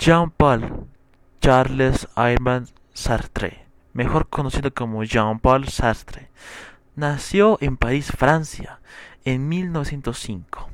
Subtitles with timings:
[0.00, 0.86] Jean-Paul
[1.42, 6.30] Charles Armand Sartre, mejor conocido como Jean-Paul Sartre,
[6.96, 8.80] nació en París, Francia,
[9.26, 10.70] en 1905.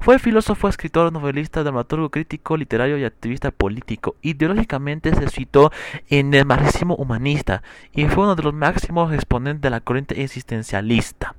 [0.00, 4.16] Fue filósofo, escritor, novelista, dramaturgo, crítico literario y activista político.
[4.22, 5.70] Ideológicamente se situó
[6.08, 7.62] en el marxismo humanista
[7.92, 11.34] y fue uno de los máximos exponentes de la corriente existencialista.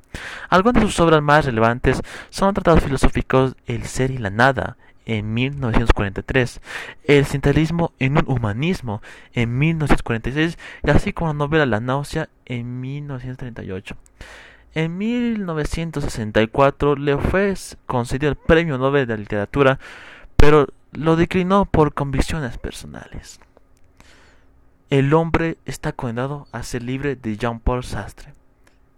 [0.49, 1.99] Algunas de sus obras más relevantes
[2.29, 4.77] son tratados filosóficos El ser y la nada,
[5.07, 6.61] en 1943,
[7.05, 9.02] El sindicalismo en un humanismo
[9.34, 13.95] en 1946 y así como la novela La náusea en 1938.
[14.75, 17.53] En 1964 le fue
[17.85, 19.79] concedido el Premio Nobel de Literatura,
[20.35, 23.39] pero lo declinó por convicciones personales.
[24.89, 28.34] El hombre está condenado a ser libre de Jean-Paul Sartre.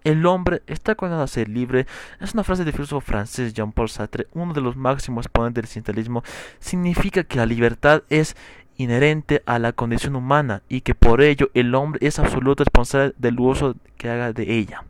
[0.04, 1.86] El hombre está condenado a ser libre
[2.22, 6.24] es una frase del filósofo francés Jean-Paul Sartre, uno de los máximos exponentes del existencialismo.
[6.60, 8.36] Significa que la libertad es
[8.78, 13.40] inherente a la condición humana y que por ello el hombre es absoluto responsable del
[13.40, 14.86] uso que haga de ella.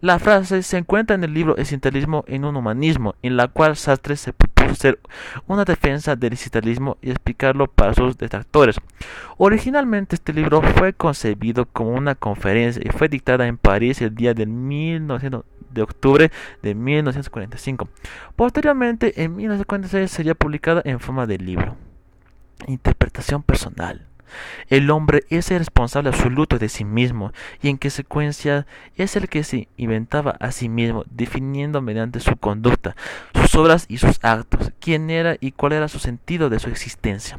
[0.00, 4.16] La frase se encuentra en el libro Existencialismo en un humanismo, en la cual Sartre
[4.16, 4.32] se
[4.74, 4.98] ser
[5.46, 8.76] una defensa del existencialismo y explicarlo para sus detractores.
[9.38, 14.34] Originalmente este libro fue concebido como una conferencia y fue dictada en París el día
[14.34, 17.88] del 1900 de octubre de 1945.
[18.34, 21.76] Posteriormente, en 1946 sería publicada en forma de libro.
[22.66, 24.06] Interpretación personal.
[24.68, 27.32] El hombre es el responsable absoluto de sí mismo
[27.62, 32.96] y en consecuencia es el que se inventaba a sí mismo, definiendo mediante su conducta,
[33.34, 37.38] sus obras y sus actos, quién era y cuál era su sentido de su existencia.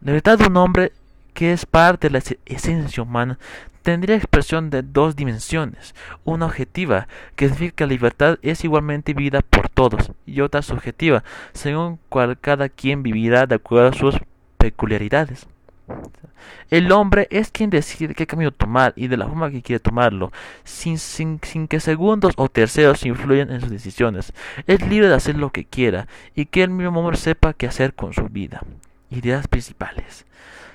[0.00, 0.92] La verdad de un hombre
[1.34, 3.38] que es parte de la esencia humana
[3.82, 9.40] tendría expresión de dos dimensiones, una objetiva, que significa que la libertad es igualmente vivida
[9.40, 14.16] por todos, y otra subjetiva, según cual cada quien vivirá de acuerdo a sus
[14.70, 15.46] peculiaridades.
[16.70, 20.30] El hombre es quien decide qué camino tomar y de la forma que quiere tomarlo,
[20.64, 24.34] sin, sin, sin, que segundos o terceros influyan en sus decisiones.
[24.66, 27.94] Es libre de hacer lo que quiera y que el mismo hombre sepa qué hacer
[27.94, 28.62] con su vida.
[29.10, 30.26] Ideas principales.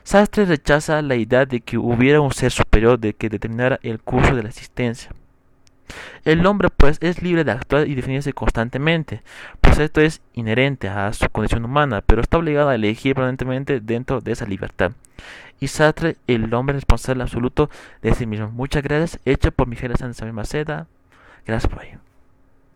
[0.04, 4.36] Sastre rechaza la idea de que hubiera un ser superior de que determinara el curso
[4.36, 5.12] de la existencia.
[6.26, 9.22] El hombre pues es libre de actuar y definirse constantemente,
[9.62, 14.22] pues esto es inherente a su condición humana, pero está obligado a elegir permanentemente dentro
[14.22, 14.94] de esa libertad.
[15.60, 17.70] Y Sartre, el hombre responsable absoluto
[18.02, 18.50] de sí mismo.
[18.50, 20.88] Muchas gracias, hecho por Miguel Sánchez Maceda.
[21.46, 22.03] Gracias por ello.